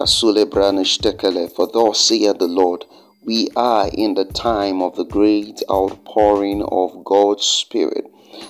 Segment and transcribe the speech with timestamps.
[0.00, 2.86] For thus saith the Lord,
[3.22, 8.06] we are in the time of the great outpouring of God's Spirit.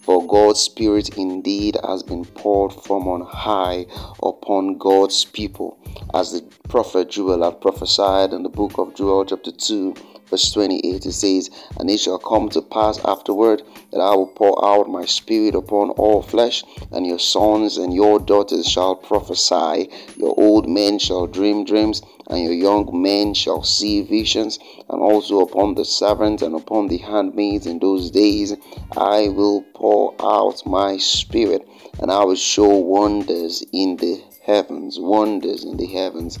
[0.00, 3.84] For God's Spirit indeed has been poured from on high
[4.22, 5.76] upon God's people,
[6.14, 6.40] as the
[6.70, 9.94] prophet Joel had prophesied in the book of Joel, chapter 2,
[10.34, 11.06] verse 28.
[11.06, 11.48] It says,
[11.78, 13.62] And it shall come to pass afterward
[13.92, 18.18] that I will pour out my spirit upon all flesh, and your sons and your
[18.18, 24.00] daughters shall prophesy, your old men shall dream dreams and your young men shall see
[24.00, 28.56] visions, and also upon the servants and upon the handmaids in those days
[28.96, 31.68] I will pour out my spirit,
[32.00, 36.38] and I will show wonders in the heavens, wonders in the heavens.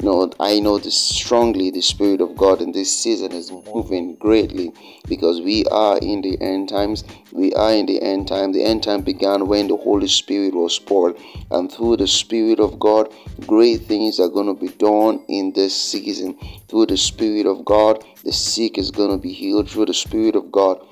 [0.00, 4.72] No, I know this strongly the Spirit of God in this season is moving greatly
[5.08, 7.04] because we are in the end times.
[7.32, 8.52] We are in the end time.
[8.52, 11.16] The end time began when the Holy Spirit was poured,
[11.50, 13.12] and through the Spirit of God,
[13.46, 16.36] great things are going to be done in this season.
[16.68, 19.70] Through the Spirit of God, the sick is going to be healed.
[19.70, 20.84] Through the Spirit of God,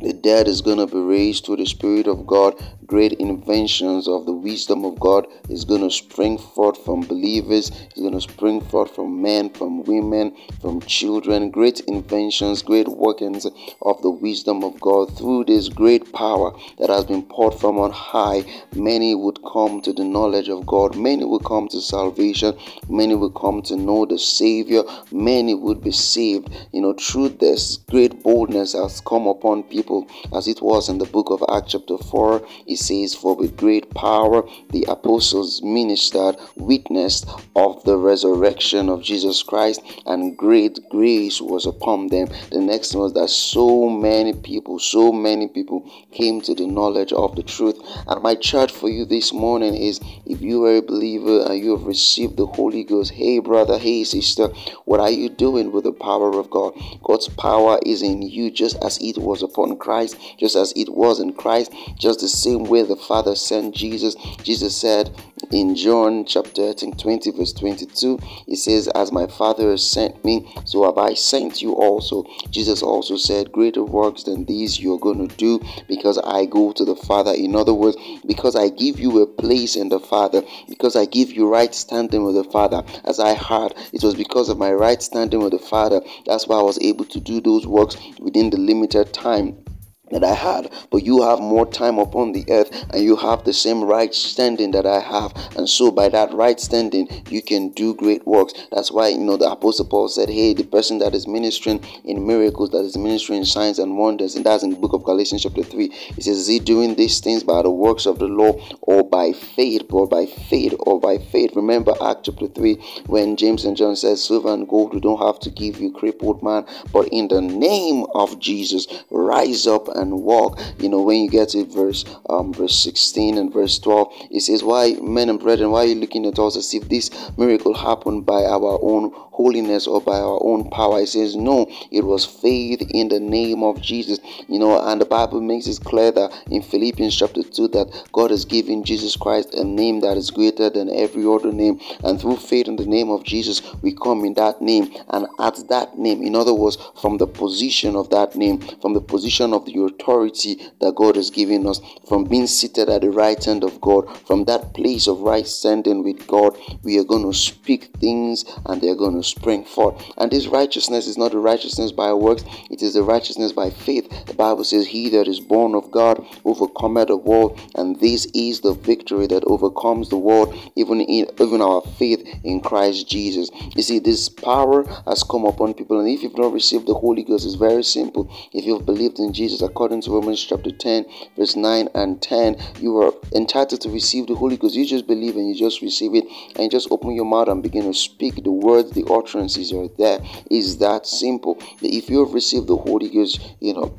[0.00, 2.54] the dead is going to be raised through the Spirit of God.
[2.88, 8.00] Great inventions of the wisdom of God is going to spring forth from believers, it's
[8.00, 11.50] going to spring forth from men, from women, from children.
[11.50, 13.46] Great inventions, great workings
[13.82, 17.90] of the wisdom of God through this great power that has been poured from on
[17.90, 18.44] high.
[18.74, 22.58] Many would come to the knowledge of God, many will come to salvation,
[22.88, 26.48] many will come to know the Savior, many would be saved.
[26.72, 30.98] You know, through this great boldness has come upon people people, as it was in
[30.98, 32.42] the book of Acts, chapter 4.
[32.66, 37.26] It says, For with great power the apostles ministered, witnessed
[37.56, 42.28] of the resurrection of Jesus Christ, and great grace was upon them.
[42.50, 47.36] The next was that so many people, so many people came to the knowledge of
[47.36, 47.78] the truth.
[48.06, 51.76] And my charge for you this morning is if you are a believer and you
[51.76, 54.48] have received the Holy Ghost, hey brother, hey sister,
[54.84, 56.74] what are you doing with the power of God?
[57.02, 61.20] God's power is in you just as it was upon Christ, just as it was
[61.20, 64.14] in Christ, just the same way the Father sent Jesus.
[64.42, 65.10] Jesus said
[65.50, 70.84] in John chapter 20, verse 22, He says, As my Father has sent me, so
[70.84, 72.24] have I sent you also.
[72.50, 76.84] Jesus also said, Greater works than these you're going to do because I go to
[76.84, 77.32] the Father.
[77.32, 77.96] In other words,
[78.26, 82.24] because I give you a place in the Father, because I give you right standing
[82.24, 82.82] with the Father.
[83.04, 86.00] As I heard, it was because of my right standing with the Father.
[86.26, 89.64] That's why I was able to do those works within the limited time
[90.10, 93.52] that I had, but you have more time upon the earth and you have the
[93.52, 95.32] same right standing that I have.
[95.56, 98.54] And so, by that right standing, you can do great works.
[98.72, 102.26] That's why, you know, the Apostle Paul said, Hey, the person that is ministering in
[102.26, 105.62] miracles, that is ministering signs and wonders, and that's in the book of Galatians, chapter
[105.62, 108.52] 3, he says, Is he doing these things by the works of the law
[108.82, 111.54] or by faith, or by faith, or by faith?
[111.54, 112.74] Remember, Act chapter 3,
[113.06, 116.42] when James and John says, Silver and gold we don't have to give you, crippled
[116.42, 118.86] man, but in the name of Jesus,
[119.28, 120.58] rise up and walk.
[120.78, 124.64] You know, when you get to verse um, verse 16 and verse 12, it says,
[124.64, 128.24] Why, men and brethren, why are you looking at us as if this miracle happened
[128.24, 131.00] by our own holiness or by our own power?
[131.00, 134.18] It says, No, it was faith in the name of Jesus.
[134.48, 138.30] You know, and the Bible makes it clear that in Philippians chapter 2 that God
[138.30, 141.80] has given Jesus Christ a name that is greater than every other name.
[142.02, 145.68] And through faith in the name of Jesus, we come in that name and at
[145.68, 149.66] that name, in other words, from the position of that name, from the position of
[149.66, 153.80] the authority that God has given us, from being seated at the right hand of
[153.80, 158.44] God, from that place of right standing with God, we are going to speak things
[158.66, 160.02] and they're going to spring forth.
[160.16, 164.08] And this righteousness is not the righteousness by works, it is the righteousness by faith.
[164.26, 168.60] The Bible says, He that is born of God overcometh the world, and this is
[168.60, 173.50] the victory that overcomes the world, even in even our faith in Christ Jesus.
[173.74, 177.22] You see, this power has come upon people, and if you've not received the Holy
[177.22, 178.30] Ghost, it's very simple.
[178.52, 181.06] If you've believed in Jesus, according to Romans chapter 10,
[181.36, 184.74] verse 9 and 10, you are entitled to receive the Holy Ghost.
[184.74, 186.24] You just believe and you just receive it,
[186.56, 188.42] and you just open your mouth and begin to speak.
[188.44, 190.20] The words, the utterances are there.
[190.50, 191.58] Is that simple?
[191.80, 193.96] If you have received the Holy Ghost, you know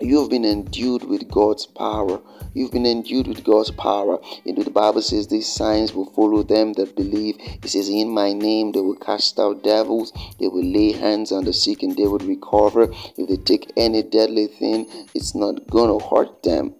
[0.00, 2.20] you have been endued with God's power.
[2.54, 4.18] You've been endued with God's power.
[4.44, 7.36] Know, the Bible says these signs will follow them that believe.
[7.40, 11.44] It says, In my name they will cast out devils, they will lay hands on
[11.44, 12.88] the sick and they will recover.
[13.16, 16.74] If they take any deadly thing, it's not gonna hurt them.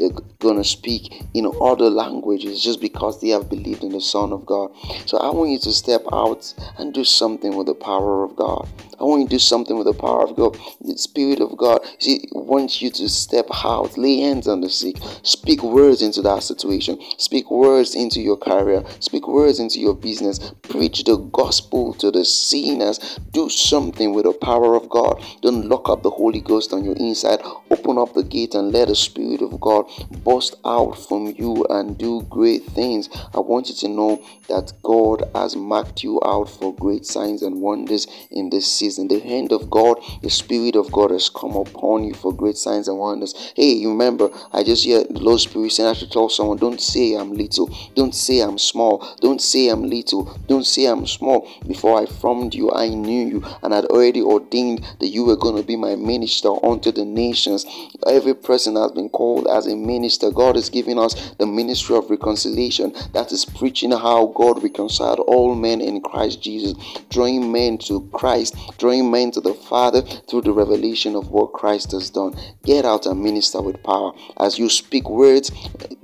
[0.00, 4.32] they're going to speak in other languages just because they have believed in the Son
[4.32, 4.70] of God.
[5.06, 8.66] So I want you to step out and do something with the power of God.
[9.00, 10.58] I want you to do something with the power of God.
[10.82, 14.96] The Spirit of God see, wants you to step out, lay hands on the sick,
[15.22, 20.52] speak words into that situation, speak words into your career, speak words into your business,
[20.62, 23.18] preach the gospel to the sinners.
[23.30, 25.24] Do something with the power of God.
[25.40, 27.40] Don't lock up the Holy Ghost on your inside.
[27.70, 29.86] Open up the gate and let the Spirit of God
[30.24, 33.08] burst out from you and do great things.
[33.34, 37.62] I want you to know that God has marked you out for great signs and
[37.62, 41.56] wonders in this season in the hand of God, the Spirit of God has come
[41.56, 43.52] upon you for great signs and wonders.
[43.56, 46.80] Hey, you remember, I just hear the Lord Spirit saying I should tell someone, don't
[46.80, 51.48] say I'm little, don't say I'm small, don't say I'm little, don't say I'm small.
[51.66, 55.56] Before I formed you, I knew you and had already ordained that you were going
[55.56, 57.66] to be my minister unto the nations.
[58.06, 60.30] Every person has been called as a minister.
[60.30, 65.54] God is giving us the ministry of reconciliation that is preaching how God reconciled all
[65.54, 66.74] men in Christ Jesus,
[67.10, 71.92] drawing men to Christ, drawing men to the Father through the revelation of what Christ
[71.92, 72.34] has done.
[72.64, 74.12] Get out and minister with power.
[74.38, 75.52] As you speak words,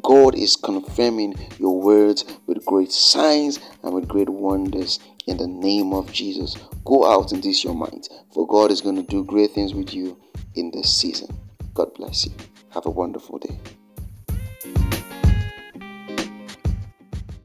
[0.03, 5.95] God is confirming your words with great signs and with great wonders in the name
[5.95, 6.55] of Jesus.
[6.85, 9.95] Go out and this your mind, for God is going to do great things with
[9.95, 10.21] you
[10.55, 11.35] in this season.
[11.73, 12.33] God bless you.
[12.75, 13.59] Have a wonderful day.